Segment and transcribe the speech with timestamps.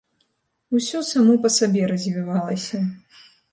[0.79, 2.83] Усё само па сабе развівалася.